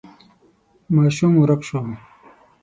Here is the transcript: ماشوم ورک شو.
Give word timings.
ماشوم 0.95 1.33
ورک 1.37 1.61
شو. 1.67 1.79